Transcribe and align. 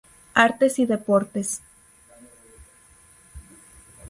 Artes 0.33 0.79
y 0.79 0.87
Deportes. 0.87 1.61